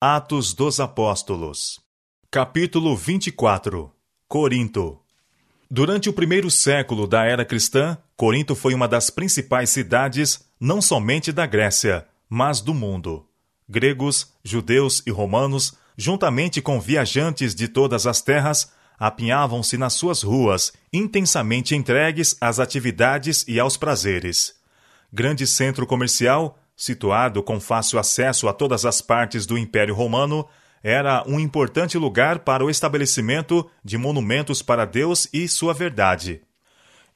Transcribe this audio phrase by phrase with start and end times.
[0.00, 1.80] Atos dos Apóstolos.
[2.30, 3.92] Capítulo 24
[4.28, 5.00] Corinto.
[5.68, 11.32] Durante o primeiro século da era cristã, Corinto foi uma das principais cidades não somente
[11.32, 13.26] da Grécia, mas do mundo.
[13.68, 18.70] Gregos, judeus e romanos, juntamente com viajantes de todas as terras,
[19.00, 24.54] apinhavam-se nas suas ruas, intensamente entregues às atividades e aos prazeres.
[25.12, 30.46] Grande centro comercial, situado com fácil acesso a todas as partes do Império Romano,
[30.80, 36.40] era um importante lugar para o estabelecimento de monumentos para Deus e sua verdade.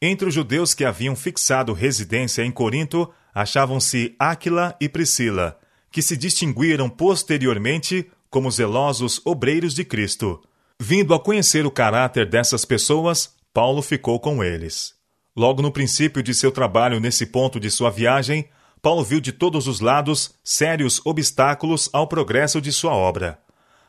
[0.01, 5.57] Entre os judeus que haviam fixado residência em Corinto, achavam-se Áquila e Priscila,
[5.93, 10.43] que se distinguiram posteriormente como zelosos obreiros de Cristo.
[10.81, 14.95] Vindo a conhecer o caráter dessas pessoas, Paulo ficou com eles.
[15.37, 18.49] Logo no princípio de seu trabalho nesse ponto de sua viagem,
[18.83, 23.39] Paulo viu de todos os lados sérios obstáculos ao progresso de sua obra.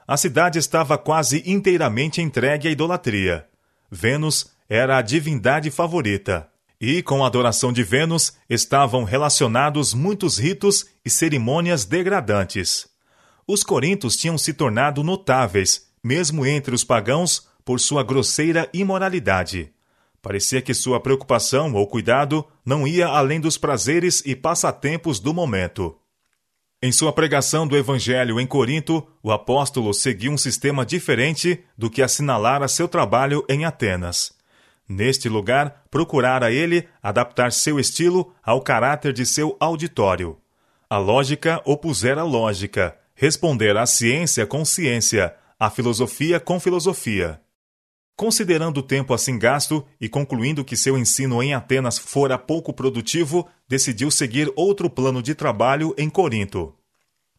[0.08, 3.48] A cidade estava quase inteiramente entregue à idolatria.
[3.90, 6.48] Vênus era a divindade favorita.
[6.80, 12.88] E com a adoração de Vênus estavam relacionados muitos ritos e cerimônias degradantes.
[13.48, 19.72] Os corintos tinham se tornado notáveis, mesmo entre os pagãos, por sua grosseira imoralidade.
[20.24, 25.98] Parecia que sua preocupação ou cuidado não ia além dos prazeres e passatempos do momento.
[26.82, 32.02] Em sua pregação do Evangelho em Corinto, o apóstolo seguiu um sistema diferente do que
[32.02, 34.32] assinalara seu trabalho em Atenas.
[34.88, 40.38] Neste lugar, procurara ele adaptar seu estilo ao caráter de seu auditório.
[40.90, 47.43] A lógica opusera lógica, responder à ciência com ciência, à filosofia com filosofia.
[48.16, 53.50] Considerando o tempo assim gasto e concluindo que seu ensino em Atenas fora pouco produtivo,
[53.68, 56.76] decidiu seguir outro plano de trabalho em Corinto.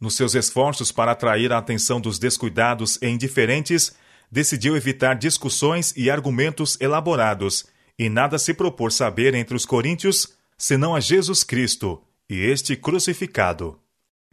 [0.01, 3.95] Nos seus esforços para atrair a atenção dos descuidados e indiferentes,
[4.31, 10.95] decidiu evitar discussões e argumentos elaborados, e nada se propor saber entre os coríntios, senão
[10.97, 13.79] a Jesus Cristo, e este crucificado.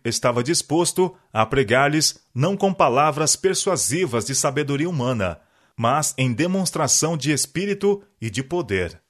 [0.03, 5.39] Estava disposto a pregar-lhes não com palavras persuasivas de sabedoria humana,
[5.77, 9.01] mas em demonstração de espírito e de poder.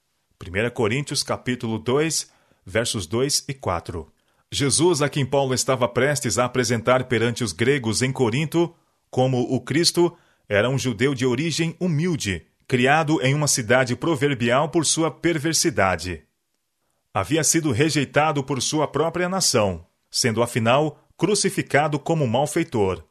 [0.41, 2.29] 1 Coríntios capítulo 2,
[2.65, 4.11] versos 2 e 4.
[4.51, 8.75] Jesus, a quem Paulo estava prestes a apresentar perante os gregos em Corinto,
[9.09, 10.15] como o Cristo,
[10.47, 16.23] era um judeu de origem humilde, criado em uma cidade proverbial por sua perversidade.
[17.13, 23.03] Havia sido rejeitado por sua própria nação, sendo afinal crucificado como malfeitor.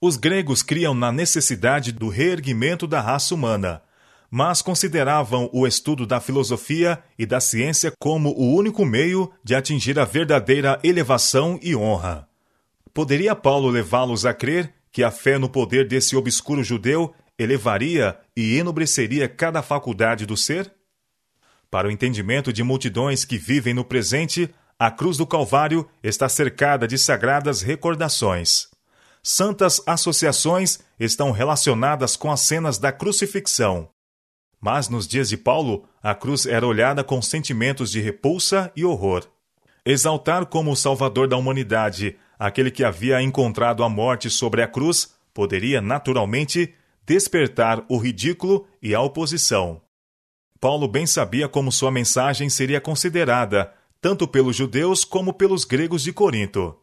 [0.00, 3.82] Os gregos criam na necessidade do reerguimento da raça humana,
[4.30, 9.98] mas consideravam o estudo da filosofia e da ciência como o único meio de atingir
[9.98, 12.28] a verdadeira elevação e honra.
[12.94, 18.56] Poderia Paulo levá-los a crer que a fé no poder desse obscuro judeu elevaria e
[18.56, 20.72] enobreceria cada faculdade do ser?
[21.68, 24.48] Para o entendimento de multidões que vivem no presente,
[24.78, 28.68] a cruz do Calvário está cercada de sagradas recordações
[29.28, 33.90] santas associações estão relacionadas com as cenas da crucifixão.
[34.58, 39.28] Mas nos dias de Paulo, a cruz era olhada com sentimentos de repulsa e horror.
[39.84, 45.14] Exaltar como o Salvador da humanidade aquele que havia encontrado a morte sobre a cruz
[45.34, 46.74] poderia, naturalmente,
[47.04, 49.82] despertar o ridículo e a oposição.
[50.58, 56.14] Paulo bem sabia como sua mensagem seria considerada, tanto pelos judeus como pelos gregos de
[56.14, 56.74] Corinto.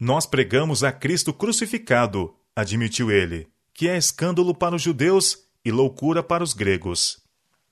[0.00, 6.22] Nós pregamos a Cristo crucificado, admitiu ele, que é escândalo para os judeus e loucura
[6.22, 7.18] para os gregos.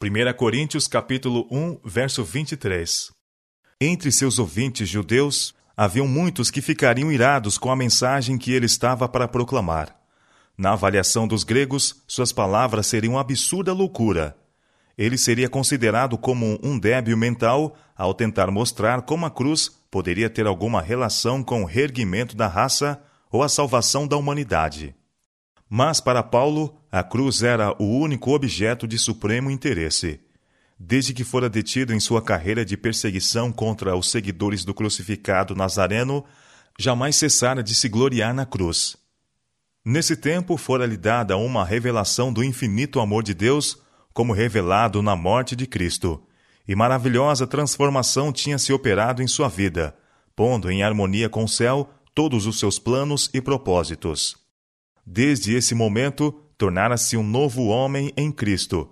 [0.03, 3.12] 1 Coríntios capítulo 1, verso 23.
[3.81, 9.09] Entre seus ouvintes judeus, haviam muitos que ficariam irados com a mensagem que ele estava
[9.09, 9.97] para proclamar.
[10.59, 14.36] Na avaliação dos gregos, suas palavras seriam absurda loucura.
[14.98, 20.46] Ele seria considerado como um débil mental ao tentar mostrar como a cruz poderia ter
[20.46, 23.00] alguma relação com o reerguimento da raça
[23.32, 24.94] ou a salvação da humanidade.
[25.71, 30.21] Mas para Paulo, a cruz era o único objeto de supremo interesse.
[30.78, 36.26] Desde que fora detido em sua carreira de perseguição contra os seguidores do crucificado Nazareno,
[36.78, 38.98] jamais cessara de se gloriar na cruz.
[39.82, 43.80] Nesse tempo fora-lhe dada uma revelação do infinito amor de Deus,
[44.12, 46.22] como revelado na morte de Cristo,
[46.66, 49.97] e maravilhosa transformação tinha se operado em sua vida,
[50.34, 54.36] pondo em harmonia com o céu todos os seus planos e propósitos.
[55.07, 58.91] Desde esse momento, tornara-se um novo homem em Cristo.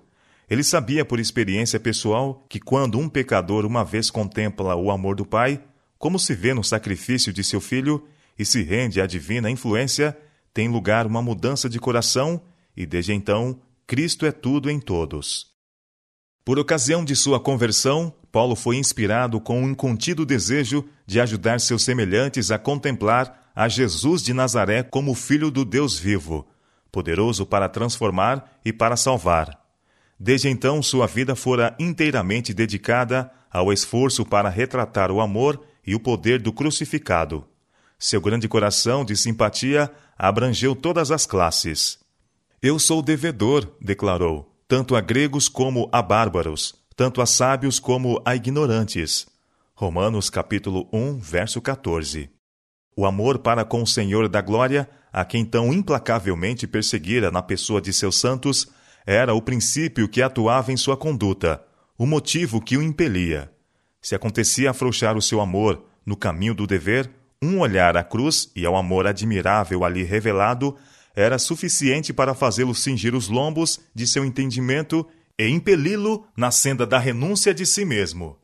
[0.48, 5.24] Ele sabia por experiência pessoal que quando um pecador uma vez contempla o amor do
[5.24, 5.62] Pai,
[5.98, 8.06] como se vê no sacrifício de seu filho,
[8.38, 10.16] e se rende à divina influência,
[10.52, 12.40] tem lugar uma mudança de coração
[12.76, 15.53] e desde então Cristo é tudo em todos.
[16.44, 21.82] Por ocasião de sua conversão, Paulo foi inspirado com um incontido desejo de ajudar seus
[21.82, 26.46] semelhantes a contemplar a Jesus de Nazaré como Filho do Deus vivo,
[26.92, 29.58] poderoso para transformar e para salvar.
[30.20, 36.00] Desde então, sua vida fora inteiramente dedicada ao esforço para retratar o amor e o
[36.00, 37.46] poder do crucificado.
[37.98, 41.98] Seu grande coração de simpatia abrangeu todas as classes.
[42.60, 48.34] Eu sou devedor, declarou, tanto a gregos como a bárbaros, tanto a sábios como a
[48.34, 49.26] ignorantes.
[49.74, 52.30] Romanos capítulo 1, verso 14.
[52.96, 57.80] O amor para com o Senhor da glória, a quem tão implacavelmente perseguira na pessoa
[57.80, 58.68] de seus santos,
[59.04, 61.62] era o princípio que atuava em sua conduta,
[61.98, 63.52] o motivo que o impelia.
[64.00, 67.10] Se acontecia afrouxar o seu amor no caminho do dever,
[67.42, 70.76] um olhar à cruz e ao amor admirável ali revelado
[71.14, 75.06] era suficiente para fazê-lo cingir os lombos de seu entendimento
[75.38, 78.36] e impeli-lo na senda da renúncia de si mesmo.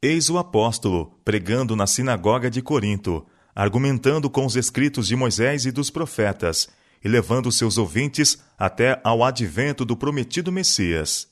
[0.00, 5.72] Eis o apóstolo pregando na sinagoga de Corinto, argumentando com os escritos de Moisés e
[5.72, 6.68] dos profetas,
[7.02, 11.28] e levando seus ouvintes até ao advento do prometido Messias.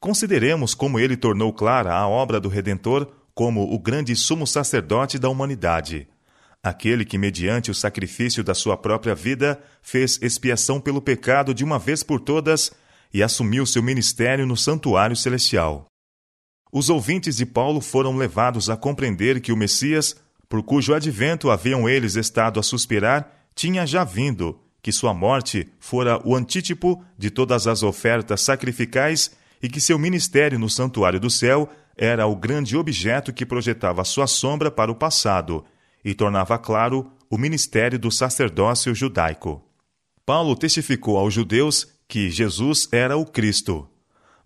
[0.00, 5.28] Consideremos como ele tornou clara a obra do Redentor como o grande sumo sacerdote da
[5.28, 6.08] humanidade
[6.62, 11.78] aquele que, mediante o sacrifício da sua própria vida, fez expiação pelo pecado de uma
[11.78, 12.72] vez por todas
[13.12, 15.86] e assumiu seu ministério no santuário celestial.
[16.72, 20.16] Os ouvintes de Paulo foram levados a compreender que o Messias,
[20.48, 26.20] por cujo advento haviam eles estado a suspirar, tinha já vindo, que sua morte fora
[26.24, 29.32] o antítipo de todas as ofertas sacrificais
[29.62, 34.26] e que seu ministério no santuário do céu era o grande objeto que projetava sua
[34.26, 35.64] sombra para o passado
[36.04, 39.64] e tornava claro o ministério do sacerdócio judaico.
[40.24, 43.88] Paulo testificou aos judeus que Jesus era o Cristo.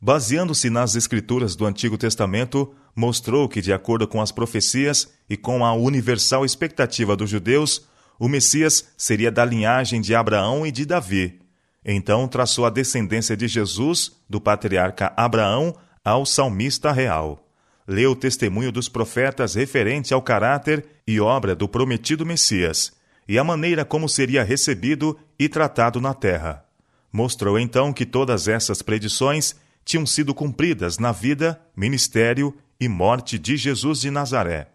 [0.00, 5.64] Baseando-se nas escrituras do Antigo Testamento, mostrou que, de acordo com as profecias e com
[5.64, 7.86] a universal expectativa dos judeus,
[8.18, 11.40] o Messias seria da linhagem de Abraão e de Davi.
[11.84, 15.74] Então traçou a descendência de Jesus, do patriarca Abraão,
[16.04, 17.45] ao salmista real
[17.86, 22.92] leu o testemunho dos profetas referente ao caráter e obra do prometido Messias
[23.28, 26.64] e a maneira como seria recebido e tratado na terra.
[27.12, 29.54] Mostrou então que todas essas predições
[29.84, 34.68] tinham sido cumpridas na vida, ministério e morte de Jesus de Nazaré.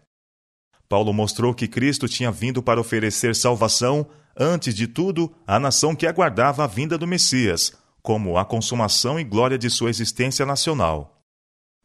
[0.88, 4.06] Paulo mostrou que Cristo tinha vindo para oferecer salvação,
[4.36, 7.72] antes de tudo, à nação que aguardava a vinda do Messias,
[8.02, 11.21] como a consumação e glória de sua existência nacional.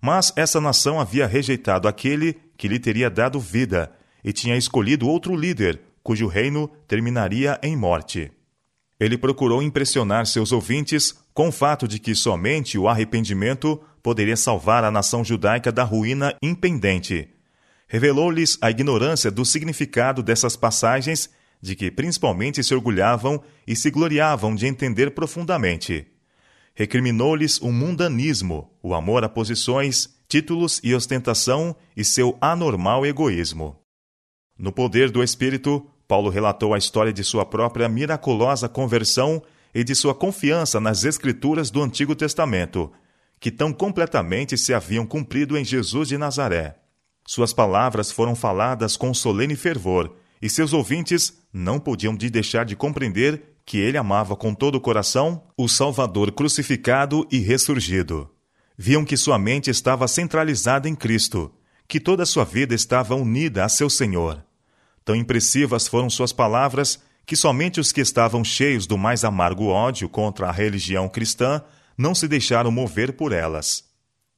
[0.01, 3.91] Mas essa nação havia rejeitado aquele que lhe teria dado vida
[4.23, 8.31] e tinha escolhido outro líder, cujo reino terminaria em morte.
[8.99, 14.83] Ele procurou impressionar seus ouvintes com o fato de que somente o arrependimento poderia salvar
[14.83, 17.29] a nação judaica da ruína impendente.
[17.87, 21.29] Revelou-lhes a ignorância do significado dessas passagens,
[21.61, 26.07] de que principalmente se orgulhavam e se gloriavam de entender profundamente
[26.77, 33.81] recriminou-lhes o mundanismo, o amor a posições, títulos e ostentação e seu anormal egoísmo.
[34.55, 39.41] No poder do Espírito, Paulo relatou a história de sua própria miraculosa conversão
[39.73, 42.91] e de sua confiança nas Escrituras do Antigo Testamento,
[43.39, 46.75] que tão completamente se haviam cumprido em Jesus de Nazaré.
[47.25, 52.75] Suas palavras foram faladas com solene fervor, e seus ouvintes não podiam de deixar de
[52.75, 58.31] compreender que ele amava com todo o coração o Salvador crucificado e ressurgido.
[58.77, 61.53] Viam que sua mente estava centralizada em Cristo,
[61.85, 64.41] que toda sua vida estava unida a seu Senhor.
[65.03, 70.07] Tão impressivas foram suas palavras que somente os que estavam cheios do mais amargo ódio
[70.07, 71.61] contra a religião cristã
[71.97, 73.83] não se deixaram mover por elas.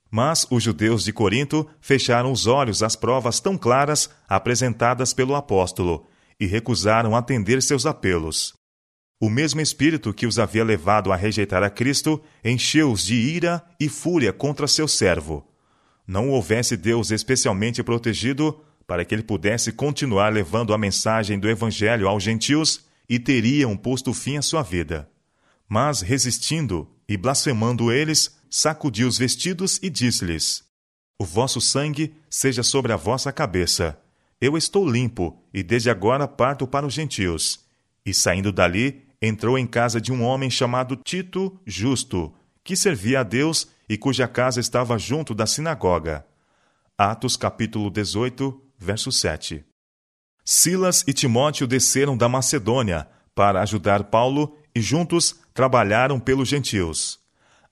[0.10, 6.08] Mas os judeus de Corinto fecharam os olhos às provas tão claras apresentadas pelo apóstolo
[6.40, 8.58] e recusaram atender seus apelos.
[9.22, 13.90] O mesmo espírito que os havia levado a rejeitar a Cristo encheu-os de ira e
[13.90, 15.46] fúria contra seu servo.
[16.08, 22.08] Não houvesse Deus especialmente protegido para que ele pudesse continuar levando a mensagem do Evangelho
[22.08, 25.10] aos gentios e teriam posto fim à sua vida.
[25.68, 30.64] Mas, resistindo e blasfemando eles, sacudiu os vestidos e disse-lhes:
[31.20, 34.00] O vosso sangue seja sobre a vossa cabeça.
[34.40, 37.60] Eu estou limpo e desde agora parto para os gentios.
[38.06, 42.34] E saindo dali, entrou em casa de um homem chamado Tito Justo,
[42.64, 46.26] que servia a Deus e cuja casa estava junto da sinagoga.
[46.98, 49.66] Atos capítulo 18, verso 7.
[50.44, 57.20] Silas e Timóteo desceram da Macedônia para ajudar Paulo e juntos trabalharam pelos gentios.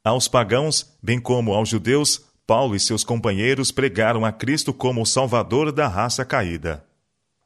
[0.04, 5.06] Aos pagãos, bem como aos judeus, Paulo e seus companheiros pregaram a Cristo como o
[5.06, 6.86] Salvador da raça caída.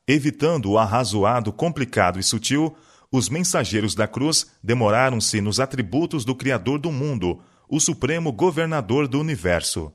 [0.08, 2.76] Evitando o arrazoado, complicado e sutil,
[3.12, 9.20] os mensageiros da cruz demoraram-se nos atributos do Criador do mundo, o Supremo Governador do
[9.20, 9.92] Universo.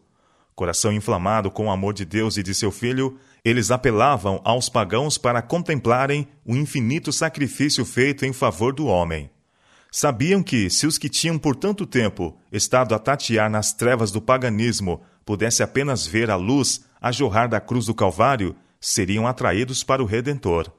[0.55, 5.17] Coração inflamado com o amor de Deus e de seu Filho, eles apelavam aos pagãos
[5.17, 9.31] para contemplarem o infinito sacrifício feito em favor do homem.
[9.91, 14.21] Sabiam que, se os que tinham por tanto tempo estado a tatear nas trevas do
[14.21, 20.03] paganismo pudessem apenas ver a luz a jorrar da cruz do Calvário, seriam atraídos para
[20.03, 20.71] o Redentor.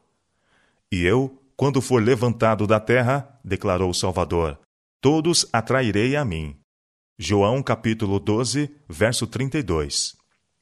[0.91, 4.60] E eu, quando for levantado da terra, declarou o Salvador,
[5.02, 6.56] todos atrairei a mim.
[7.18, 10.16] João capítulo 12, verso 32.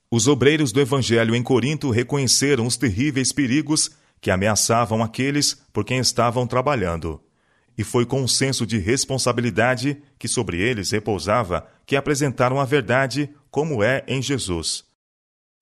[0.09, 5.99] Os obreiros do Evangelho em Corinto reconheceram os terríveis perigos que ameaçavam aqueles por quem
[5.99, 7.21] estavam trabalhando.
[7.77, 13.29] E foi com um senso de responsabilidade que sobre eles repousava que apresentaram a verdade
[13.51, 14.85] como é em Jesus.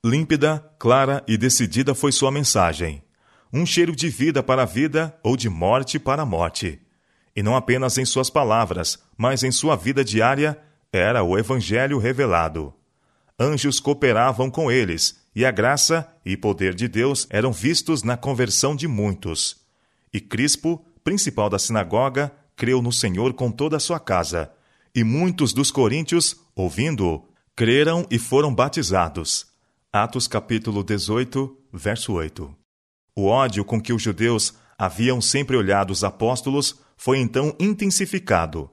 [0.05, 3.03] Límpida, clara e decidida foi sua mensagem
[3.53, 6.81] um cheiro de vida para a vida ou de morte para a morte.
[7.35, 10.59] E não apenas em suas palavras, mas em sua vida diária,
[10.91, 12.73] era o Evangelho revelado.
[13.39, 18.75] Anjos cooperavam com eles, e a graça e poder de Deus eram vistos na conversão
[18.75, 19.57] de muitos.
[20.11, 24.51] E Crispo, principal da sinagoga, creu no Senhor com toda a sua casa.
[24.95, 29.47] E muitos dos coríntios, ouvindo-o, creram e foram batizados.
[29.91, 32.62] Atos capítulo 18, verso 8.
[33.15, 38.69] O ódio com que os judeus haviam sempre olhado os apóstolos foi então intensificado.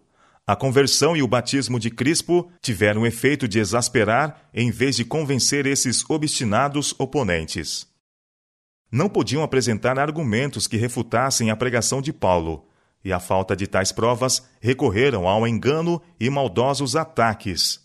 [0.46, 5.04] A conversão e o batismo de Crispo tiveram o efeito de exasperar em vez de
[5.04, 7.86] convencer esses obstinados oponentes.
[8.90, 12.66] Não podiam apresentar argumentos que refutassem a pregação de Paulo,
[13.04, 17.80] e à falta de tais provas recorreram ao engano e maldosos ataques.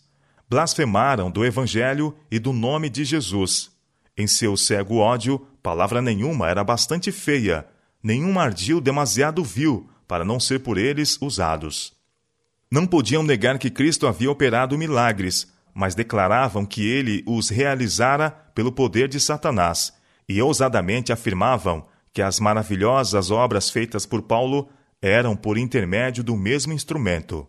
[0.48, 3.75] Blasfemaram do Evangelho e do nome de Jesus.
[4.16, 7.66] Em seu cego ódio, Palavra nenhuma era bastante feia,
[8.00, 11.92] nenhum ardil demasiado vil para não ser por eles usados.
[12.70, 18.70] Não podiam negar que Cristo havia operado milagres, mas declaravam que ele os realizara pelo
[18.70, 19.92] poder de Satanás,
[20.28, 24.68] e ousadamente afirmavam que as maravilhosas obras feitas por Paulo
[25.02, 27.44] eram por intermédio do mesmo instrumento.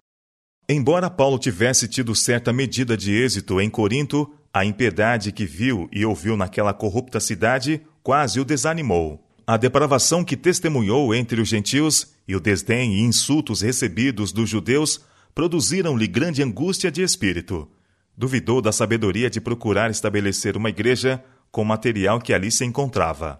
[0.67, 6.03] Embora Paulo tivesse tido certa medida de êxito em Corinto, a impiedade que viu e
[6.05, 9.23] ouviu naquela corrupta cidade quase o desanimou.
[9.45, 15.05] A depravação que testemunhou entre os gentios e o desdém e insultos recebidos dos judeus
[15.33, 17.69] produziram-lhe grande angústia de espírito.
[18.17, 23.39] Duvidou da sabedoria de procurar estabelecer uma igreja com o material que ali se encontrava.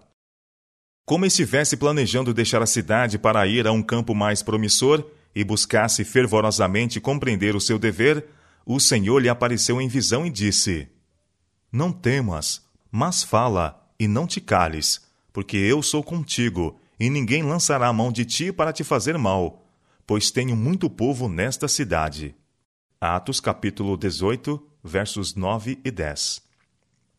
[1.04, 6.04] Como estivesse planejando deixar a cidade para ir a um campo mais promissor e buscasse
[6.04, 8.24] fervorosamente compreender o seu dever,
[8.64, 10.88] o Senhor lhe apareceu em visão e disse:
[11.70, 17.88] Não temas, mas fala e não te cales, porque eu sou contigo, e ninguém lançará
[17.88, 19.66] a mão de ti para te fazer mal,
[20.06, 22.34] pois tenho muito povo nesta cidade.
[22.98, 26.40] Atos capítulo 18, versos 9 e 10.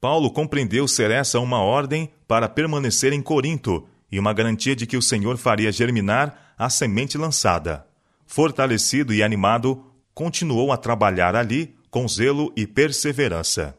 [0.01, 4.97] Paulo compreendeu ser essa uma ordem para permanecer em Corinto e uma garantia de que
[4.97, 7.85] o Senhor faria germinar a semente lançada.
[8.25, 13.77] Fortalecido e animado, continuou a trabalhar ali com zelo e perseverança.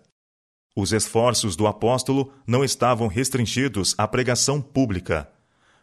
[0.74, 5.28] Os esforços do apóstolo não estavam restringidos à pregação pública.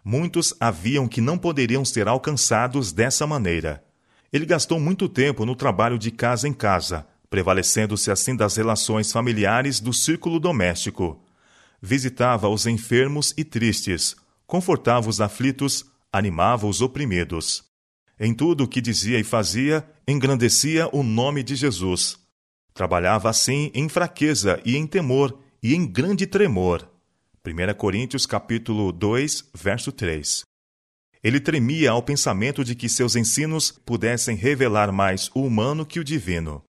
[0.04, 3.84] Muitos haviam que não poderiam ser alcançados dessa maneira.
[4.32, 9.82] Ele gastou muito tempo no trabalho de casa em casa, prevalecendo-se assim das relações familiares
[9.82, 11.22] do círculo doméstico.
[11.82, 14.16] Visitava os enfermos e tristes,
[14.46, 17.66] confortava os aflitos, animava os oprimidos.
[18.18, 22.27] Em tudo o que dizia e fazia, engrandecia o nome de Jesus
[22.78, 26.88] Trabalhava assim em fraqueza e em temor e em grande tremor.
[27.44, 30.44] 1 Coríntios capítulo 2, verso 3.
[31.24, 36.04] Ele tremia ao pensamento de que seus ensinos pudessem revelar mais o humano que o
[36.04, 36.64] divino.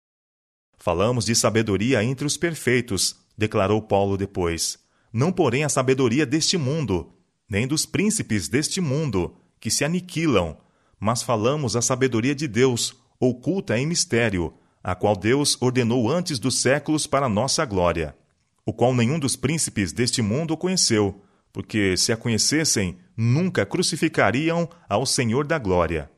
[0.78, 4.78] Falamos de sabedoria entre os perfeitos, declarou Paulo depois.
[5.12, 7.12] Não, porém, a sabedoria deste mundo,
[7.46, 10.56] nem dos príncipes deste mundo, que se aniquilam,
[10.98, 16.60] mas falamos a sabedoria de Deus, oculta em mistério, a qual Deus ordenou antes dos
[16.60, 18.16] séculos para nossa glória,
[18.64, 25.04] o qual nenhum dos príncipes deste mundo conheceu, porque se a conhecessem, nunca crucificariam ao
[25.04, 26.10] Senhor da glória.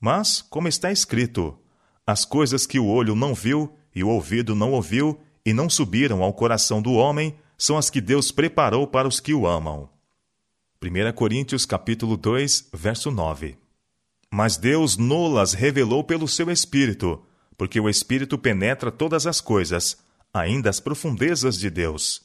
[0.00, 1.56] Mas, como está escrito,
[2.06, 6.22] as coisas que o olho não viu e o ouvido não ouviu e não subiram
[6.22, 9.88] ao coração do homem são as que Deus preparou para os que o amam.
[10.82, 13.58] 1 Coríntios capítulo 2, verso 9.
[14.32, 17.22] Mas Deus nolas revelou pelo seu Espírito,
[17.60, 19.98] porque o Espírito penetra todas as coisas,
[20.32, 22.22] ainda as profundezas de Deus.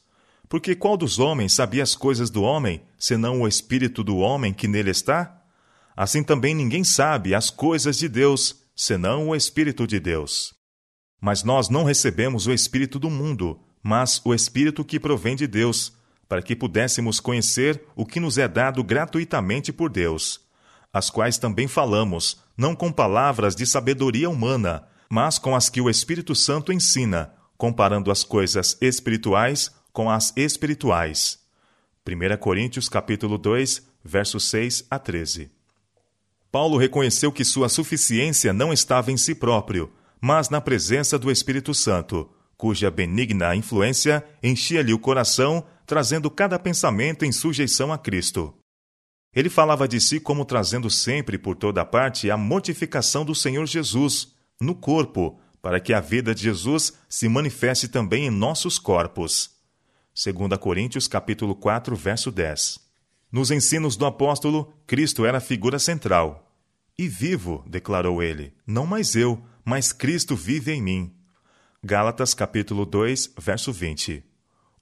[0.47, 4.65] Porque qual dos homens sabia as coisas do homem, senão o Espírito do homem que
[4.65, 5.43] nele está?
[5.93, 10.53] Assim também ninguém sabe as coisas de Deus, senão o Espírito de Deus.
[11.19, 15.91] Mas nós não recebemos o Espírito do mundo, mas o Espírito que provém de Deus,
[16.29, 20.39] para que pudéssemos conhecer o que nos é dado gratuitamente por Deus,
[20.93, 25.89] as quais também falamos, não com palavras de sabedoria humana, mas com as que o
[25.89, 31.39] Espírito Santo ensina, comparando as coisas espirituais com as espirituais.
[32.07, 35.49] 1 Coríntios capítulo 2, versos 6 a 13.
[36.51, 41.73] Paulo reconheceu que sua suficiência não estava em si próprio, mas na presença do Espírito
[41.73, 48.53] Santo, cuja benigna influência enchia-lhe o coração trazendo cada pensamento em sujeição a Cristo.
[49.35, 54.34] Ele falava de si como trazendo sempre por toda parte a mortificação do Senhor Jesus,
[54.59, 59.51] no corpo, para que a vida de Jesus se manifeste também em nossos corpos.
[60.13, 62.79] 2 Coríntios capítulo 4, verso 10.
[63.31, 66.55] Nos ensinos do apóstolo, Cristo era a figura central.
[66.97, 71.13] E vivo, declarou ele, não mais eu, mas Cristo vive em mim.
[71.83, 74.35] Gálatas capítulo 2, verso 20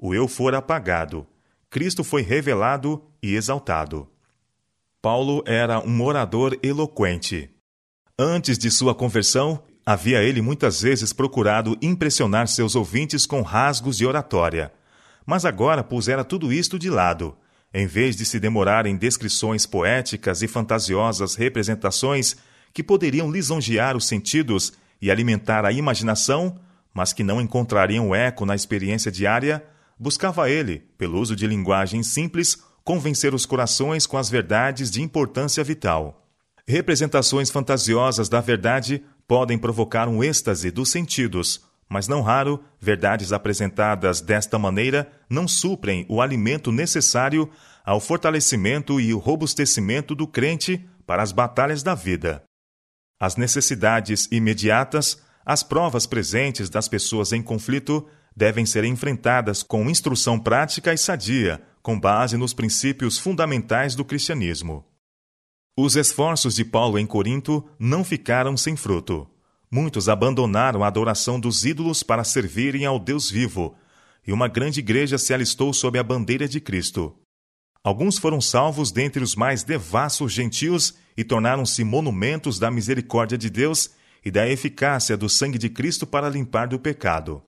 [0.05, 1.25] o eu for apagado,
[1.69, 4.05] Cristo foi revelado e exaltado.
[5.01, 7.49] Paulo era um orador eloquente.
[8.17, 14.05] Antes de sua conversão, havia ele muitas vezes procurado impressionar seus ouvintes com rasgos de
[14.05, 14.71] oratória.
[15.25, 17.35] Mas agora pusera tudo isto de lado.
[17.73, 22.35] Em vez de se demorar em descrições poéticas e fantasiosas representações
[22.71, 26.59] que poderiam lisonjear os sentidos e alimentar a imaginação,
[26.93, 29.65] mas que não encontrariam eco na experiência diária,
[29.97, 35.63] buscava ele, pelo uso de linguagem simples, convencer os corações com as verdades de importância
[35.63, 36.22] vital.
[36.67, 44.21] Representações fantasiosas da verdade podem provocar um êxtase dos sentidos, mas não raro, verdades apresentadas
[44.21, 47.49] desta maneira não suprem o alimento necessário
[47.83, 52.43] ao fortalecimento e o robustecimento do crente para as batalhas da vida.
[53.19, 60.39] As necessidades imediatas, as provas presentes das pessoas em conflito devem ser enfrentadas com instrução
[60.39, 64.92] prática e sadia, com base nos princípios fundamentais do cristianismo.
[65.75, 69.27] Os esforços de Paulo em Corinto não ficaram sem fruto.
[69.71, 73.75] Muitos abandonaram a adoração dos ídolos para servirem ao Deus vivo,
[74.25, 77.17] e uma grande igreja se alistou sob a bandeira de Cristo.
[77.83, 83.89] Alguns foram salvos dentre os mais devassos gentios e tornaram-se monumentos da misericórdia de Deus
[84.23, 87.41] e da eficácia do sangue de Cristo para limpar do pecado.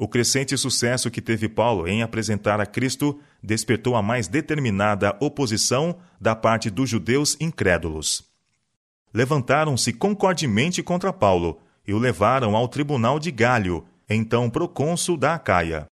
[0.00, 5.98] O crescente sucesso que teve Paulo em apresentar a Cristo despertou a mais determinada oposição
[6.20, 8.22] da parte dos judeus incrédulos.
[9.12, 15.86] Levantaram-se concordemente contra Paulo e o levaram ao tribunal de Gálio, então procônsul da Acaia.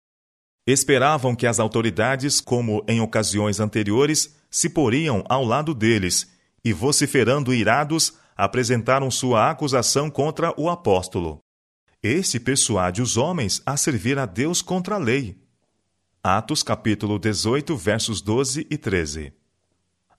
[0.67, 6.29] Esperavam que as autoridades, como em ocasiões anteriores, se poriam ao lado deles
[6.63, 11.42] e, vociferando irados, apresentaram sua acusação contra o apóstolo.
[12.05, 15.37] Este persuade os homens a servir a Deus contra a lei.
[16.21, 19.31] Atos capítulo 18, versos 12 e 13.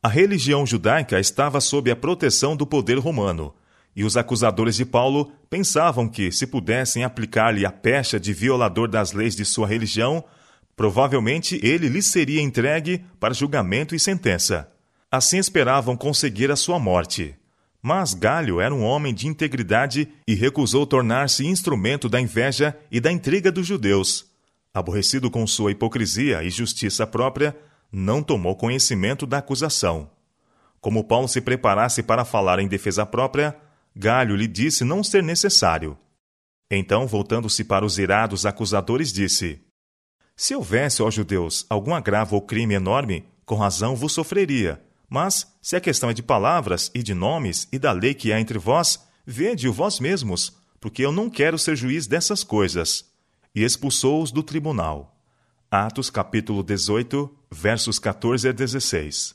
[0.02, 3.54] A religião judaica estava sob a proteção do poder romano,
[3.94, 9.12] e os acusadores de Paulo pensavam que, se pudessem aplicar-lhe a pecha de violador das
[9.12, 10.24] leis de sua religião,
[10.74, 14.72] provavelmente ele lhe seria entregue para julgamento e sentença.
[15.10, 17.36] Assim esperavam conseguir a sua morte.
[17.86, 23.12] Mas Galho era um homem de integridade e recusou tornar-se instrumento da inveja e da
[23.12, 24.24] intriga dos judeus.
[24.72, 27.54] Aborrecido com sua hipocrisia e justiça própria,
[27.92, 30.10] não tomou conhecimento da acusação.
[30.80, 33.54] Como Paulo se preparasse para falar em defesa própria,
[33.94, 35.94] Galho lhe disse não ser necessário.
[36.70, 39.60] Então, voltando-se para os irados acusadores, disse:
[40.34, 45.76] Se houvesse, ó judeus, algum agravo ou crime enorme, com razão vos sofreria mas, se
[45.76, 48.98] a questão é de palavras e de nomes e da lei que há entre vós,
[49.26, 53.04] vede-o vós mesmos, porque eu não quero ser juiz dessas coisas.
[53.54, 55.16] E expulsou-os do tribunal.
[55.70, 59.34] Atos capítulo 18, versos 14 a 16.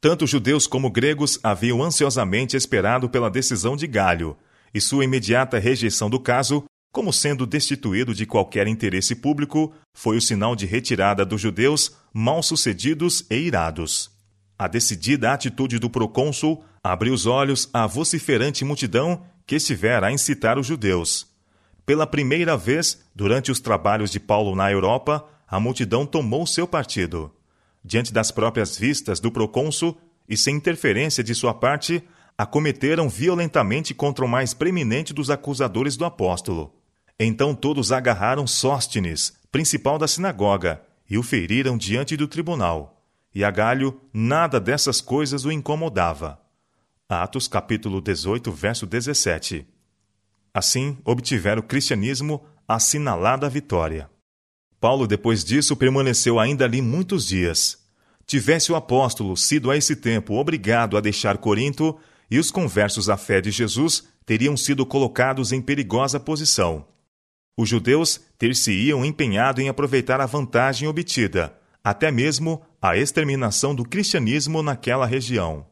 [0.00, 4.36] Tanto judeus como gregos haviam ansiosamente esperado pela decisão de Galho,
[4.72, 10.22] e sua imediata rejeição do caso, como sendo destituído de qualquer interesse público, foi o
[10.22, 14.10] sinal de retirada dos judeus mal sucedidos e irados.
[14.58, 20.58] A decidida atitude do procônsul abriu os olhos à vociferante multidão que estivera a incitar
[20.58, 21.28] os judeus.
[21.86, 27.32] Pela primeira vez, durante os trabalhos de Paulo na Europa, a multidão tomou seu partido.
[27.84, 29.96] diante das próprias vistas do procônsul
[30.28, 32.02] e sem interferência de sua parte,
[32.36, 36.74] acometeram violentamente contra o mais preeminente dos acusadores do apóstolo.
[37.18, 42.97] Então todos agarraram Sóstenes, principal da sinagoga, e o feriram diante do tribunal.
[43.34, 46.40] E a Galho nada dessas coisas o incomodava.
[47.08, 49.66] Atos capítulo 18, verso 17.
[50.52, 54.10] Assim, obtiveram o cristianismo assinalada vitória.
[54.80, 57.78] Paulo, depois disso, permaneceu ainda ali muitos dias.
[58.26, 61.98] Tivesse o apóstolo sido a esse tempo obrigado a deixar Corinto,
[62.30, 66.86] e os conversos à fé de Jesus teriam sido colocados em perigosa posição.
[67.56, 71.58] Os judeus ter-se-iam empenhado em aproveitar a vantagem obtida,
[71.88, 75.66] até mesmo a exterminação do cristianismo naquela região.